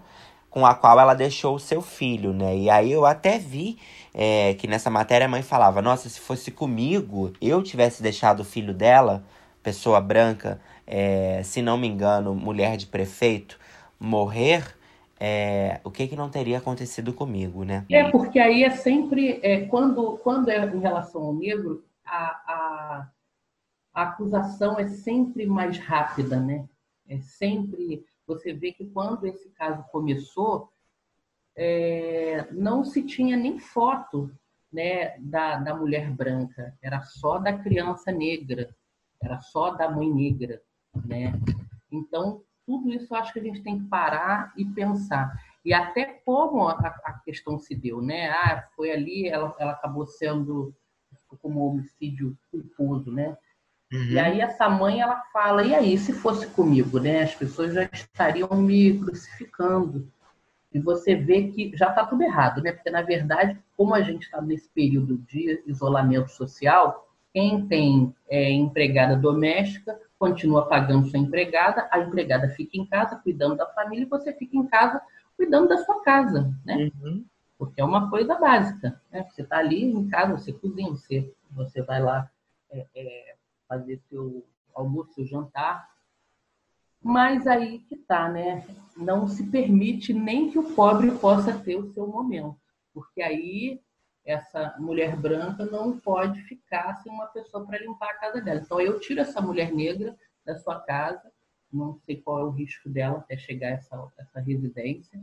[0.51, 2.57] com a qual ela deixou o seu filho, né?
[2.57, 3.79] E aí eu até vi
[4.13, 8.45] é, que nessa matéria a mãe falava: Nossa, se fosse comigo, eu tivesse deixado o
[8.45, 9.25] filho dela,
[9.63, 13.59] pessoa branca, é, se não me engano, mulher de prefeito,
[13.99, 14.77] morrer.
[15.23, 17.85] É, o que, que não teria acontecido comigo, né?
[17.91, 23.09] É, porque aí é sempre, é, quando, quando é em relação ao negro, a, a,
[23.93, 26.65] a acusação é sempre mais rápida, né?
[27.07, 30.71] É sempre você vê que quando esse caso começou,
[31.57, 34.31] é, não se tinha nem foto
[34.73, 38.75] né, da, da mulher branca, era só da criança negra,
[39.21, 40.63] era só da mãe negra.
[41.05, 41.33] Né?
[41.91, 45.33] Então, tudo isso acho que a gente tem que parar e pensar.
[45.65, 48.31] E até como a, a questão se deu, né?
[48.31, 50.75] Ah, foi ali, ela, ela acabou sendo
[51.43, 53.37] como homicídio culposo, né?
[53.93, 54.05] Uhum.
[54.05, 57.23] E aí essa mãe ela fala: e aí, se fosse comigo, né?
[57.23, 60.09] As pessoas já estariam me crucificando.
[60.73, 62.73] E você vê que já está tudo errado, né?
[62.73, 68.51] Porque na verdade, como a gente está nesse período de isolamento social, quem tem é,
[68.53, 74.09] empregada doméstica continua pagando sua empregada, a empregada fica em casa cuidando da família e
[74.09, 75.01] você fica em casa
[75.37, 76.91] cuidando da sua casa, né?
[77.03, 77.25] Uhum.
[77.59, 79.27] Porque é uma coisa básica, né?
[79.29, 82.31] Você está ali em casa, você cozinha, você, você vai lá
[82.71, 83.35] é, é,
[83.71, 85.89] fazer seu almoço, seu jantar.
[87.01, 88.67] Mas aí que tá, né?
[88.97, 92.59] Não se permite nem que o pobre possa ter o seu momento,
[92.93, 93.81] porque aí
[94.25, 98.61] essa mulher branca não pode ficar sem uma pessoa para limpar a casa dela.
[98.61, 101.33] Então eu tiro essa mulher negra da sua casa,
[101.73, 105.23] não sei qual é o risco dela até chegar a essa, essa residência.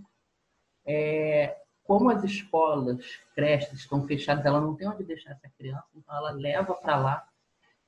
[0.85, 3.05] É, como as escolas,
[3.35, 7.27] creches estão fechadas, ela não tem onde deixar essa criança, então ela leva para lá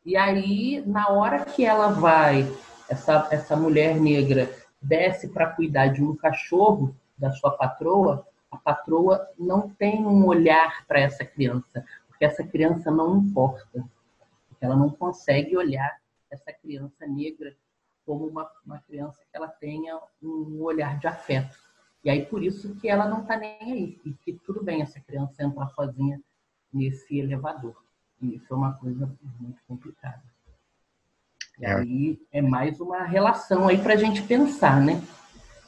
[0.06, 2.46] e aí, na hora que ela vai,
[2.90, 4.50] essa, essa mulher negra
[4.82, 10.86] desce para cuidar de um cachorro da sua patroa, a patroa não tem um olhar
[10.88, 13.84] para essa criança, porque essa criança não importa.
[14.60, 16.00] Ela não consegue olhar
[16.32, 17.56] essa criança negra
[18.06, 21.58] como uma, uma criança que ela tenha um olhar de afeto.
[22.04, 24.02] E aí, por isso que ela não está nem aí.
[24.06, 26.20] E que tudo bem essa criança entrar sozinha
[26.74, 27.76] nesse elevador.
[28.22, 30.24] Isso é uma coisa muito complicada.
[31.60, 31.74] E é.
[31.74, 35.02] aí é mais uma relação aí para a gente pensar, né?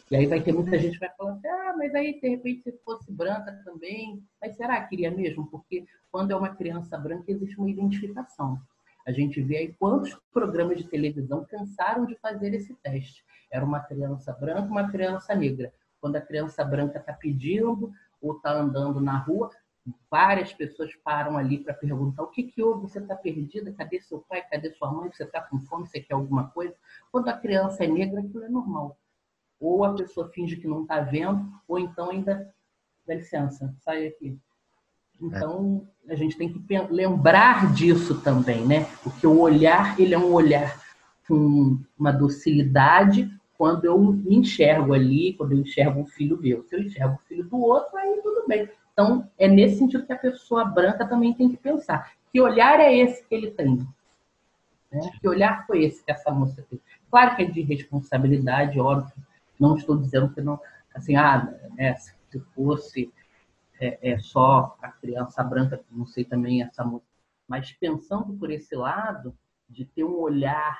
[0.09, 2.63] E aí vai ter muita gente que vai falar assim, ah, mas aí de repente
[2.63, 5.47] se fosse branca também, mas será que queria mesmo?
[5.47, 8.59] Porque quando é uma criança branca existe uma identificação.
[9.05, 13.23] A gente vê aí quantos programas de televisão cansaram de fazer esse teste.
[13.49, 15.73] Era uma criança branca, uma criança negra.
[15.99, 19.49] Quando a criança branca está pedindo ou está andando na rua,
[20.09, 24.19] Várias pessoas param ali para perguntar o que, que houve, você está perdida, cadê seu
[24.19, 26.75] pai, cadê sua mãe, você está com fome, você quer alguma coisa?
[27.11, 28.97] Quando a criança é negra, aquilo é normal.
[29.59, 32.53] Ou a pessoa finge que não está vendo, ou então ainda,
[33.07, 34.39] dá licença, sai aqui.
[35.19, 38.87] Então, a gente tem que lembrar disso também, né?
[39.03, 40.81] Porque o olhar, ele é um olhar
[41.27, 46.63] com uma docilidade quando eu me enxergo ali, quando eu enxergo um filho meu.
[46.63, 48.67] Se eu enxergo o filho do outro, aí tudo bem.
[48.93, 52.13] Então, é nesse sentido que a pessoa branca também tem que pensar.
[52.31, 53.87] Que olhar é esse que ele tem?
[54.91, 55.11] Né?
[55.19, 56.79] Que olhar foi esse que essa moça tem?
[57.09, 59.13] Claro que é de responsabilidade, óbvio.
[59.59, 60.59] Não estou dizendo que não,
[60.93, 63.11] assim, ah, né, se fosse
[63.79, 67.05] é, é, só a criança branca, não sei também essa moça,
[67.47, 69.35] mas pensando por esse lado
[69.67, 70.77] de ter um olhar,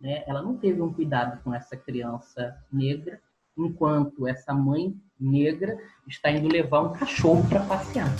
[0.00, 3.20] né, ela não teve um cuidado com essa criança negra,
[3.58, 8.14] enquanto essa mãe negra está indo levar um cachorro para passear.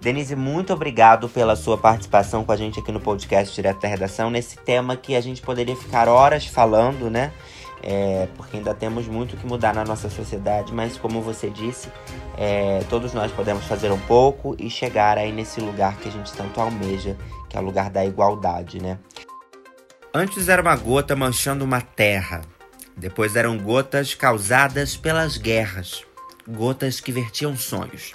[0.00, 4.30] Denise, muito obrigado pela sua participação com a gente aqui no podcast Direto da Redação,
[4.30, 7.32] nesse tema que a gente poderia ficar horas falando, né?
[7.82, 11.90] É, porque ainda temos muito que mudar na nossa sociedade, mas como você disse,
[12.36, 16.32] é, todos nós podemos fazer um pouco e chegar aí nesse lugar que a gente
[16.32, 17.16] tanto almeja,
[17.48, 18.98] que é o lugar da igualdade, né?
[20.14, 22.40] Antes era uma gota manchando uma terra,
[22.96, 26.04] depois eram gotas causadas pelas guerras,
[26.46, 28.12] gotas que vertiam sonhos.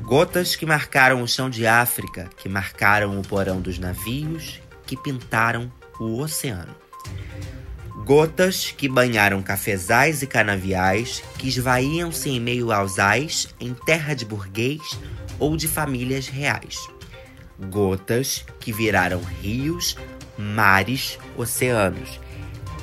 [0.00, 5.72] Gotas que marcaram o chão de África, que marcaram o porão dos navios, que pintaram
[6.00, 6.74] o oceano.
[8.04, 14.24] Gotas que banharam cafezais e canaviais, que esvaíam-se em meio aos ais, em terra de
[14.24, 14.98] burguês
[15.38, 16.78] ou de famílias reais.
[17.70, 19.96] Gotas que viraram rios,
[20.36, 22.18] mares, oceanos.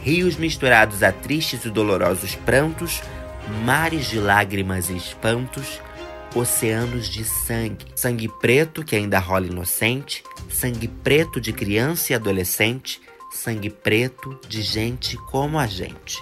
[0.01, 3.01] Rios misturados a tristes e dolorosos prantos,
[3.65, 5.81] mares de lágrimas e espantos,
[6.35, 7.85] oceanos de sangue.
[7.95, 14.62] Sangue preto que ainda rola inocente, sangue preto de criança e adolescente, sangue preto de
[14.62, 16.17] gente como a gente.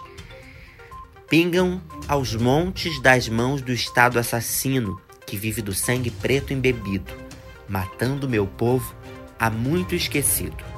[1.29, 7.13] Pingam aos montes das mãos do Estado assassino que vive do sangue preto embebido,
[7.67, 8.95] matando meu povo
[9.37, 10.76] há muito esquecido.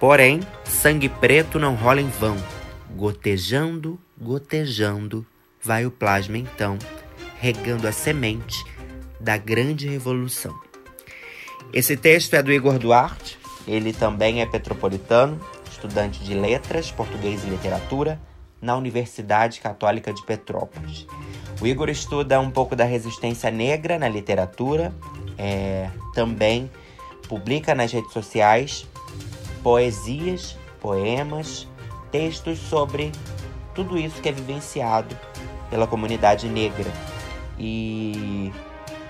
[0.00, 2.38] Porém, sangue preto não rola em vão,
[2.96, 5.26] gotejando, gotejando,
[5.62, 6.78] vai o plasma então
[7.38, 8.64] regando a semente
[9.20, 10.58] da grande revolução.
[11.70, 15.38] Esse texto é do Igor Duarte, ele também é petropolitano,
[15.70, 18.18] estudante de letras, português e literatura
[18.60, 21.06] na Universidade Católica de Petrópolis.
[21.60, 24.94] O Igor estuda um pouco da resistência negra na literatura,
[25.36, 26.70] é, também
[27.28, 28.86] publica nas redes sociais
[29.62, 31.68] poesias, poemas,
[32.10, 33.12] textos sobre
[33.74, 35.16] tudo isso que é vivenciado
[35.68, 36.90] pela comunidade negra
[37.58, 38.50] e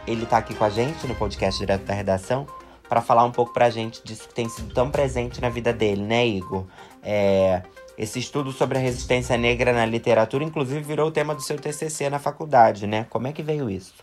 [0.07, 2.47] ele está aqui com a gente no podcast Direto da Redação
[2.89, 5.73] para falar um pouco para a gente disso que tem sido tão presente na vida
[5.73, 6.67] dele, né, Igor?
[7.01, 7.63] É,
[7.97, 12.11] esse estudo sobre a resistência negra na literatura, inclusive, virou o tema do seu TCC
[12.11, 13.07] na faculdade, né?
[13.09, 13.95] Como é que veio isso?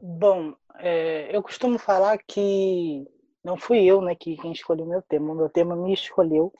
[0.00, 3.04] Bom, é, eu costumo falar que
[3.48, 5.32] não fui eu, né, que quem escolheu meu tema.
[5.32, 6.52] O meu tema me escolheu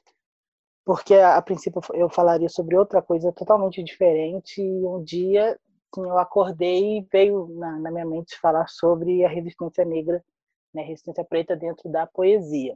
[0.84, 5.58] porque a, a princípio eu falaria sobre outra coisa totalmente diferente e um dia
[5.92, 10.24] assim, eu acordei e veio na, na, minha mente falar sobre a resistência negra,
[10.72, 12.74] né, resistência preta dentro da poesia.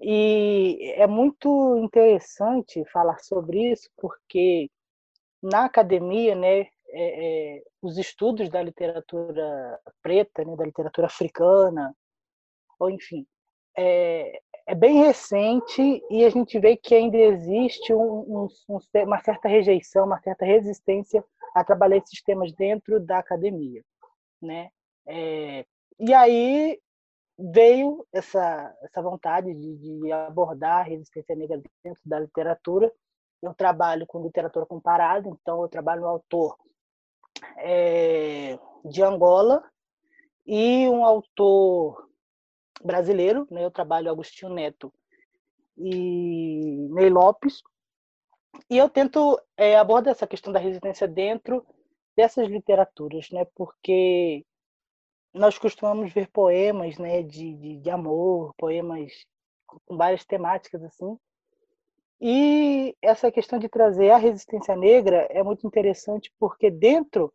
[0.00, 4.68] E é muito interessante falar sobre isso, porque
[5.40, 11.94] na academia, né, é, é, os estudos da literatura preta, né, da literatura africana,
[12.78, 13.24] ou enfim,
[13.76, 19.48] é, é bem recente e a gente vê que ainda existe um, um, uma certa
[19.48, 23.82] rejeição, uma certa resistência a trabalhar esses temas dentro da academia,
[24.42, 24.70] né?
[25.06, 25.64] É,
[25.98, 26.78] e aí
[27.38, 32.92] veio essa essa vontade de, de, abordar a resistência negra dentro da literatura.
[33.42, 36.56] Eu trabalho com literatura comparada, então eu trabalho no autor
[37.58, 39.62] é, de Angola
[40.46, 42.06] e um autor
[42.82, 43.64] brasileiro, né?
[43.64, 44.92] Eu trabalho Agostinho Neto
[45.76, 47.62] e Ney Lopes,
[48.70, 51.64] e eu tento é, abordar essa questão da resistência dentro
[52.16, 53.44] dessas literaturas, né?
[53.54, 54.44] Porque
[55.34, 59.12] nós costumamos ver poemas, né, de, de, de amor, poemas
[59.66, 61.18] com várias temáticas assim.
[62.20, 67.30] E essa questão de trazer a resistência negra é muito interessante porque dentro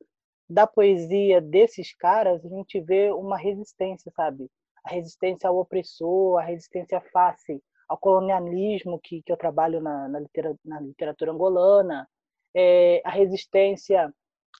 [0.50, 4.50] da poesia desses caras a gente vê uma resistência, sabe?
[4.84, 10.20] A resistência ao opressor, a resistência face ao colonialismo que, que eu trabalho na, na,
[10.20, 12.08] literatura, na literatura angolana,
[12.56, 14.14] é, a resistência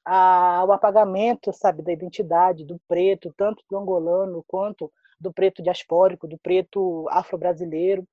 [0.04, 6.38] ao apagamento, sabe, da identidade do preto, tanto do angolano quanto do preto diaspórico, do
[6.40, 8.06] preto afro-brasileiro.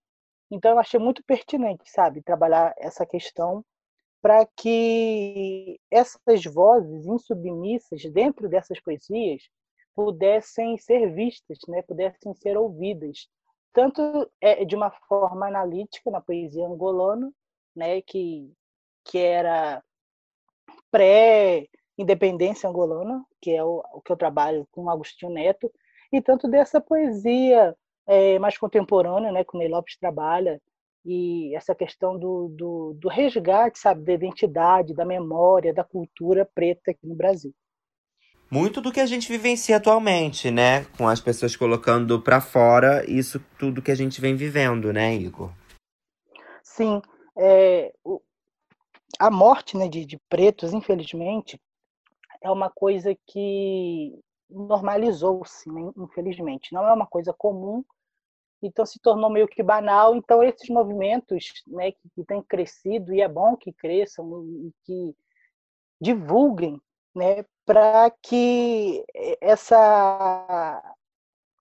[0.51, 3.65] Então eu achei muito pertinente, sabe, trabalhar essa questão
[4.21, 9.43] para que essas vozes insubmissas dentro dessas poesias
[9.99, 13.27] pudessem ser vistas, né, pudessem ser ouvidas,
[13.73, 17.33] tanto é, de uma forma analítica na poesia angolana,
[17.75, 18.49] né, que,
[19.05, 19.83] que era
[20.89, 25.69] pré-independência angolana, que é o, o, que eu trabalho com Agostinho Neto,
[26.13, 27.77] e tanto dessa poesia
[28.07, 30.63] é, mais contemporânea, né, que o Ney Lopes trabalha,
[31.05, 36.93] e essa questão do, do, do resgate, sabe, da identidade, da memória, da cultura preta
[36.93, 37.53] aqui no Brasil
[38.51, 40.85] muito do que a gente vivencia atualmente, né?
[40.97, 45.51] Com as pessoas colocando para fora isso tudo que a gente vem vivendo, né, Igor?
[46.63, 47.03] Sim.
[47.37, 48.21] É, o,
[49.19, 51.61] a morte né, de, de pretos, infelizmente,
[52.43, 54.19] é uma coisa que
[54.49, 56.73] normalizou-se, né, infelizmente.
[56.73, 57.85] Não é uma coisa comum,
[58.63, 60.15] então se tornou meio que banal.
[60.15, 65.15] Então esses movimentos né, que, que têm crescido, e é bom que cresçam e que
[66.01, 66.81] divulguem
[67.19, 69.05] né, para que
[69.41, 70.83] essa.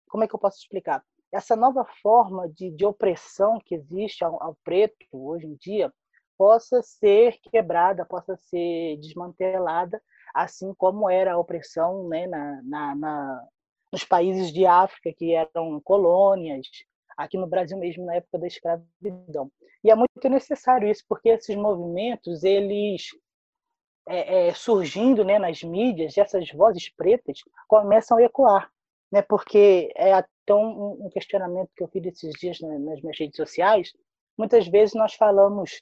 [0.07, 1.03] Como é que eu posso explicar?
[1.33, 5.91] Essa nova forma de, de opressão que existe ao, ao preto hoje em dia
[6.37, 10.01] possa ser quebrada, possa ser desmantelada,
[10.33, 13.47] assim como era a opressão né, na, na, na,
[13.91, 16.67] nos países de África, que eram colônias,
[17.17, 19.51] aqui no Brasil mesmo, na época da escravidão.
[19.83, 23.09] E é muito necessário isso, porque esses movimentos, eles
[24.07, 28.71] é, é, surgindo né, nas mídias, essas vozes pretas começam a ecoar,
[29.11, 33.35] né, porque é até um, um questionamento que eu fiz esses dias nas minhas redes
[33.35, 33.93] sociais.
[34.37, 35.81] Muitas vezes nós falamos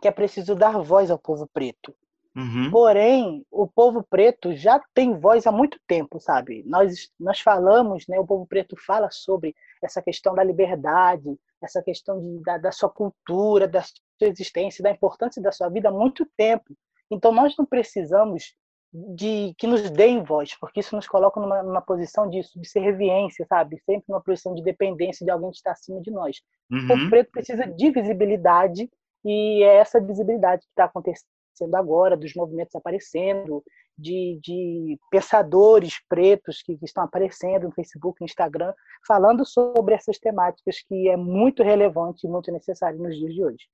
[0.00, 1.94] que é preciso dar voz ao povo preto.
[2.36, 2.70] Uhum.
[2.70, 6.62] Porém, o povo preto já tem voz há muito tempo, sabe?
[6.64, 12.20] Nós, nós falamos, né, o povo preto fala sobre essa questão da liberdade, essa questão
[12.20, 16.24] de, da, da sua cultura, da sua existência, da importância da sua vida há muito
[16.36, 16.74] tempo.
[17.10, 18.54] Então, nós não precisamos
[18.92, 23.78] de que nos deem voz, porque isso nos coloca numa, numa posição de subserviência, sabe?
[23.84, 26.38] Sempre numa posição de dependência de alguém que está acima de nós.
[26.70, 27.06] Uhum.
[27.06, 28.90] O preto precisa de visibilidade
[29.24, 31.30] e é essa visibilidade que está acontecendo
[31.74, 33.62] agora, dos movimentos aparecendo,
[33.96, 38.72] de, de pensadores pretos que, que, estão aparecendo no Facebook, no Instagram,
[39.06, 43.68] falando sobre essas temáticas que é muito relevante e muito necessário nos dias de hoje.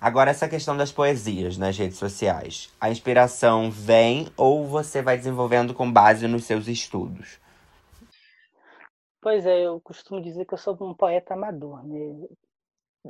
[0.00, 2.72] Agora, essa questão das poesias nas redes sociais.
[2.80, 7.40] A inspiração vem ou você vai desenvolvendo com base nos seus estudos?
[9.20, 11.84] Pois é, eu costumo dizer que eu sou um poeta amador.
[11.84, 12.28] Né?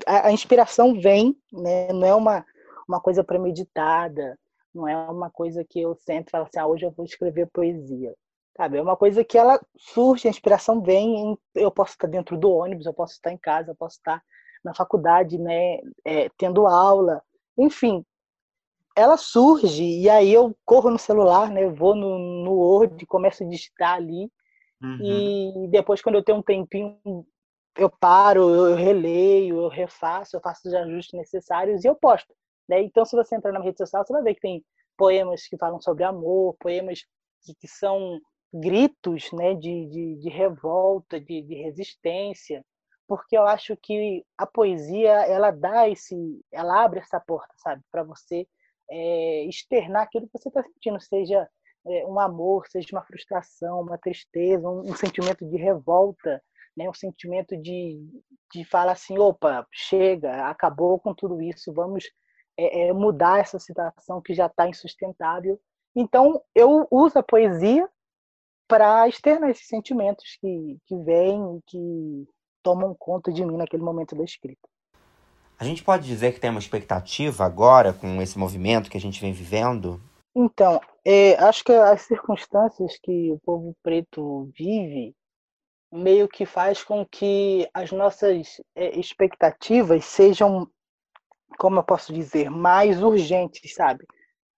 [0.07, 1.93] A, a inspiração vem, né?
[1.93, 2.47] não é uma,
[2.89, 4.39] uma coisa premeditada,
[4.74, 8.14] não é uma coisa que eu sempre falo assim, ah, hoje eu vou escrever poesia.
[8.57, 8.78] Sabe?
[8.78, 12.86] É uma coisa que ela surge, a inspiração vem, eu posso estar dentro do ônibus,
[12.86, 14.22] eu posso estar em casa, eu posso estar
[14.64, 17.22] na faculdade, né, é, tendo aula,
[17.56, 18.04] enfim,
[18.96, 23.46] ela surge e aí eu corro no celular, né, vou no, no Word, começo a
[23.46, 24.30] digitar ali
[24.82, 25.64] uhum.
[25.64, 26.98] e depois quando eu tenho um tempinho
[27.76, 32.34] eu paro, eu releio, eu refaço, eu faço os ajustes necessários e eu posto.
[32.68, 32.82] Né?
[32.82, 34.64] Então, se você entrar na rede social, você vai ver que tem
[34.96, 37.04] poemas que falam sobre amor, poemas
[37.44, 38.20] que, que são
[38.52, 42.64] gritos né, de, de, de revolta, de, de resistência
[43.09, 46.14] porque eu acho que a poesia ela dá esse,
[46.52, 48.46] ela abre essa porta, sabe, para você
[48.90, 51.48] é, externar aquilo que você está sentindo, seja
[51.86, 56.42] é, um amor, seja uma frustração, uma tristeza, um, um, sentimento de revolta,
[56.76, 57.98] né, um sentimento de,
[58.52, 62.04] de falar assim, opa, chega, acabou com tudo isso, vamos
[62.59, 65.59] é, mudar essa situação que já está insustentável.
[65.96, 67.88] Então eu uso a poesia
[68.68, 72.28] para externar esses sentimentos que, que vêm, que
[72.68, 74.68] tomam conta de mim naquele momento da escrita.
[75.58, 79.22] A gente pode dizer que tem uma expectativa agora com esse movimento que a gente
[79.22, 79.98] vem vivendo?
[80.36, 85.14] Então, é, acho que as circunstâncias que o povo preto vive
[85.90, 90.68] meio que faz com que as nossas é, expectativas sejam,
[91.58, 94.04] como eu posso dizer, mais urgentes, sabe?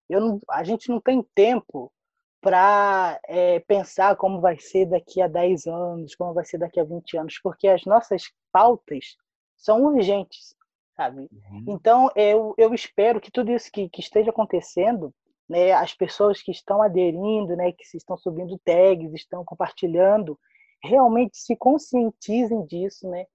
[0.08, 1.92] Eu não, a gente não tem tempo
[2.40, 6.84] para é, pensar como vai ser daqui a 10 anos, como vai ser daqui a
[6.84, 9.16] 20 anos, porque as nossas pautas
[9.56, 10.54] são urgentes,
[10.96, 11.28] sabe?
[11.30, 11.64] Uhum.
[11.68, 15.12] Então, eu, eu espero que tudo isso que, que esteja acontecendo,
[15.48, 20.38] né, as pessoas que estão aderindo, né, que estão subindo tags, estão compartilhando,
[20.82, 23.26] realmente se conscientizem disso, né?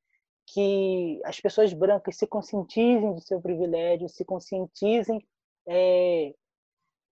[0.48, 5.24] Que as pessoas brancas se conscientizem do seu privilégio, se conscientizem
[5.68, 6.34] é,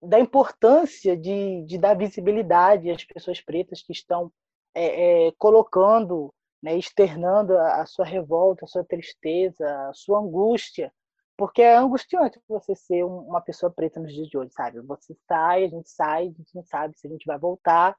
[0.04, 4.32] da importância de, de dar visibilidade às pessoas pretas que estão
[4.76, 10.92] é, é, colocando, né, externando a, a, sua revolta, a sua tristeza, a sua angústia,
[11.38, 14.80] porque é angustiante você ser uma pessoa preta nos dias de hoje, sabe?
[14.82, 17.96] Você sai, a gente sai, a gente não sabe se a gente vai voltar,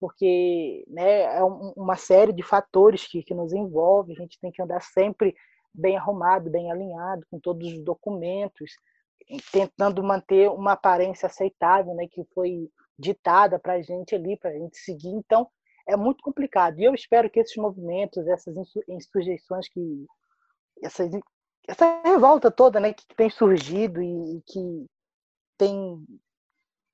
[0.00, 4.60] porque né, é uma série de fatores que, que nos envolve, a gente tem que
[4.60, 5.34] andar sempre
[5.72, 8.72] bem arrumado, bem alinhado, com todos os documentos,
[9.52, 12.68] tentando manter uma aparência aceitável, né, que foi
[12.98, 15.10] ditada para a gente ali, para a gente seguir.
[15.10, 15.48] Então,
[15.86, 16.78] é muito complicado.
[16.78, 18.54] E eu espero que esses movimentos, essas
[18.88, 20.06] insurreições que
[20.82, 21.10] essas,
[21.68, 24.86] essa revolta toda, né, que tem surgido e que
[25.58, 26.04] tem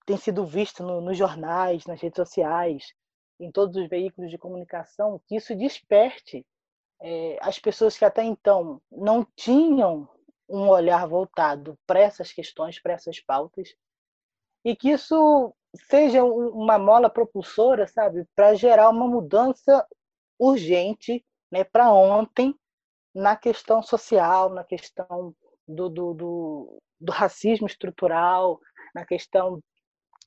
[0.07, 2.95] tem sido vista no, nos jornais, nas redes sociais,
[3.39, 6.47] em todos os veículos de comunicação, que isso desperte
[7.01, 10.09] é, as pessoas que até então não tinham
[10.49, 13.75] um olhar voltado para essas questões, para essas pautas,
[14.65, 15.55] e que isso
[15.89, 19.87] seja uma mola propulsora, sabe, para gerar uma mudança
[20.39, 22.55] urgente, né, para ontem,
[23.15, 25.35] na questão social, na questão
[25.67, 28.59] do, do, do, do racismo estrutural,
[28.95, 29.61] na questão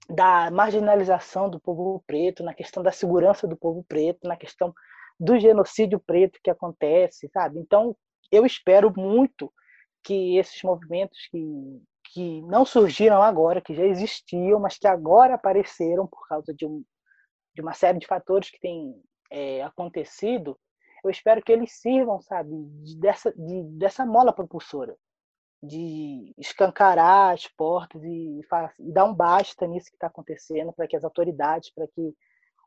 [0.09, 4.74] da marginalização do povo preto, na questão da segurança do povo preto, na questão
[5.19, 7.59] do genocídio preto que acontece, sabe?
[7.59, 7.95] Então,
[8.32, 9.51] eu espero muito
[10.03, 11.81] que esses movimentos que,
[12.13, 16.83] que não surgiram agora, que já existiam, mas que agora apareceram por causa de, um,
[17.53, 18.95] de uma série de fatores que têm
[19.29, 20.57] é, acontecido,
[21.03, 22.49] eu espero que eles sirvam, sabe,
[22.83, 24.95] de, dessa, de, dessa mola propulsora,
[25.63, 28.41] de escancarar as portas e,
[28.79, 32.15] e dar um basta nisso que está acontecendo, para que as autoridades, para que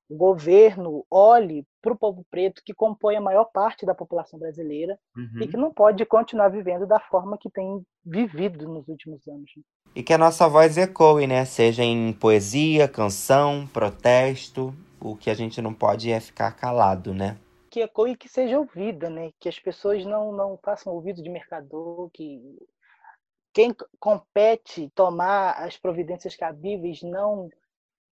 [0.09, 4.99] o governo olhe para o povo preto que compõe a maior parte da população brasileira
[5.17, 5.43] uhum.
[5.43, 9.51] e que não pode continuar vivendo da forma que tem vivido nos últimos anos.
[9.57, 9.63] Né?
[9.95, 11.45] E que a nossa voz ecoe, né?
[11.45, 14.75] Seja em poesia, canção, protesto.
[15.01, 17.37] O que a gente não pode é ficar calado, né?
[17.71, 19.31] Que ecoe e que seja ouvida, né?
[19.39, 22.41] Que as pessoas não, não façam ouvido de mercador, que
[23.53, 27.49] quem compete tomar as providências cabíveis não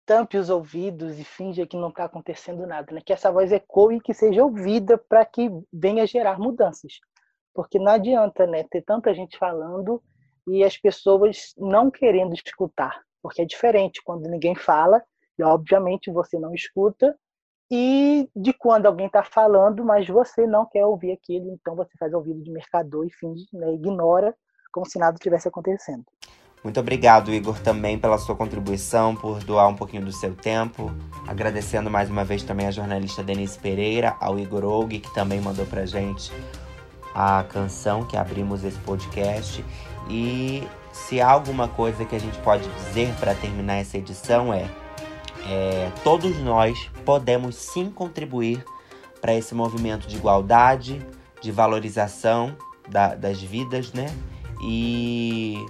[0.04, 3.00] tampe os ouvidos e finja que não está acontecendo nada, né?
[3.04, 6.98] Que essa voz ecoe e que seja ouvida para que venha gerar mudanças.
[7.54, 10.02] Porque não adianta, né, ter tanta gente falando
[10.46, 15.02] e as pessoas não querendo escutar, porque é diferente quando ninguém fala
[15.38, 17.16] e obviamente você não escuta
[17.70, 22.12] e de quando alguém está falando, mas você não quer ouvir aquilo, então você faz
[22.12, 24.34] ouvido de mercador e finge, né, ignora
[24.72, 26.04] como se nada tivesse acontecendo.
[26.62, 30.92] Muito obrigado, Igor, também pela sua contribuição, por doar um pouquinho do seu tempo.
[31.26, 35.66] Agradecendo mais uma vez também a jornalista Denise Pereira, ao Igor Og, que também mandou
[35.66, 36.30] pra gente
[37.12, 39.64] a canção que abrimos esse podcast.
[40.08, 44.68] E se há alguma coisa que a gente pode dizer para terminar essa edição é,
[45.48, 48.64] é todos nós podemos sim contribuir
[49.20, 51.04] para esse movimento de igualdade,
[51.40, 52.56] de valorização
[52.88, 54.06] da, das vidas, né?
[54.62, 55.64] E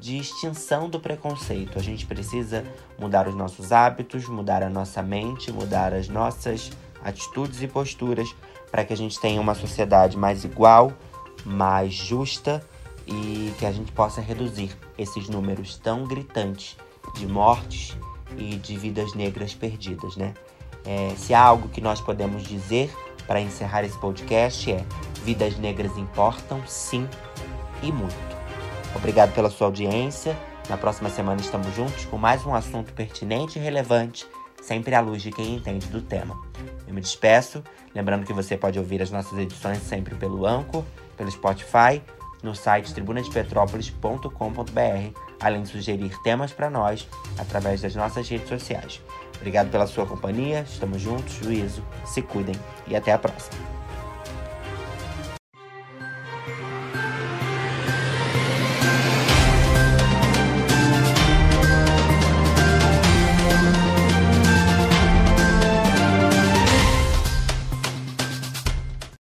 [0.00, 1.78] de extinção do preconceito.
[1.78, 2.64] A gente precisa
[2.98, 6.70] mudar os nossos hábitos, mudar a nossa mente, mudar as nossas
[7.04, 8.34] atitudes e posturas
[8.70, 10.92] para que a gente tenha uma sociedade mais igual,
[11.44, 12.64] mais justa
[13.06, 16.76] e que a gente possa reduzir esses números tão gritantes
[17.14, 17.96] de mortes
[18.38, 20.34] e de vidas negras perdidas, né?
[20.84, 22.90] É, se há algo que nós podemos dizer
[23.26, 24.84] para encerrar esse podcast é:
[25.24, 27.06] vidas negras importam, sim,
[27.82, 28.39] e muito.
[28.94, 30.36] Obrigado pela sua audiência.
[30.68, 34.26] Na próxima semana estamos juntos com mais um assunto pertinente e relevante,
[34.62, 36.38] sempre à luz de quem entende do tema.
[36.86, 37.62] Eu me despeço,
[37.94, 40.84] lembrando que você pode ouvir as nossas edições sempre pelo Anchor,
[41.16, 42.02] pelo Spotify,
[42.42, 49.00] no site tribunadepetrópolis.com.br, além de sugerir temas para nós através das nossas redes sociais.
[49.36, 52.54] Obrigado pela sua companhia, estamos juntos, juízo, se cuidem
[52.86, 53.79] e até a próxima.